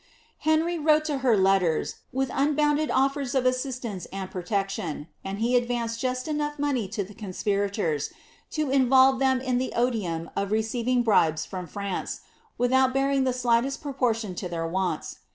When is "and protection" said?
4.11-5.07